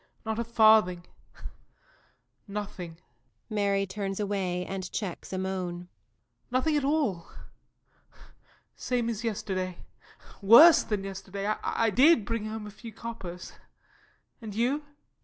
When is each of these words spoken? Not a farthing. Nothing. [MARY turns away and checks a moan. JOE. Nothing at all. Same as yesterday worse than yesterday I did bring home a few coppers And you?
Not 0.25 0.39
a 0.39 0.43
farthing. 0.43 1.05
Nothing. 2.47 2.97
[MARY 3.51 3.85
turns 3.85 4.19
away 4.19 4.65
and 4.65 4.91
checks 4.91 5.31
a 5.31 5.37
moan. 5.37 5.81
JOE. 5.81 5.87
Nothing 6.57 6.75
at 6.75 6.83
all. 6.83 7.29
Same 8.75 9.11
as 9.11 9.23
yesterday 9.23 9.85
worse 10.41 10.81
than 10.81 11.03
yesterday 11.03 11.45
I 11.63 11.91
did 11.91 12.25
bring 12.25 12.47
home 12.47 12.65
a 12.65 12.71
few 12.71 12.91
coppers 12.91 13.53
And 14.41 14.55
you? 14.55 14.83